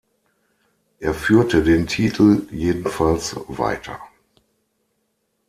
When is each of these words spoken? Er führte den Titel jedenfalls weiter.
Er 0.99 1.13
führte 1.13 1.61
den 1.61 1.85
Titel 1.85 2.47
jedenfalls 2.49 3.35
weiter. 3.49 4.01